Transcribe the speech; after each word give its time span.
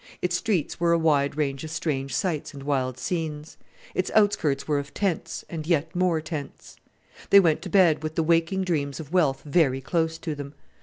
Its 0.19 0.35
streets 0.35 0.79
were 0.79 0.93
a 0.93 0.97
wide 0.97 1.37
range 1.37 1.63
of 1.63 1.69
strange 1.69 2.15
sights 2.15 2.55
and 2.55 2.63
wild 2.63 2.97
scenes. 2.97 3.55
Its 3.93 4.09
outskirts 4.15 4.67
were 4.67 4.79
of 4.79 4.95
tents, 4.95 5.45
and 5.47 5.67
yet 5.67 5.95
more 5.95 6.19
tents. 6.19 6.77
They 7.29 7.39
went 7.39 7.61
to 7.61 7.69
bed 7.69 8.01
with 8.01 8.15
the 8.15 8.23
waking 8.23 8.63
dreams 8.63 8.99
of 8.99 9.13
wealth 9.13 9.43
very 9.45 9.79
close 9.79 10.17
to 10.17 10.33
them. 10.33 10.55